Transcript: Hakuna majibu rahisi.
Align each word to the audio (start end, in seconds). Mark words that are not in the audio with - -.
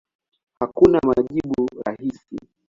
Hakuna 0.59 0.99
majibu 1.03 1.67
rahisi. 1.85 2.35